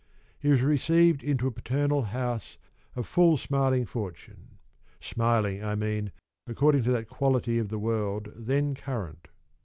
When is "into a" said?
1.21-1.51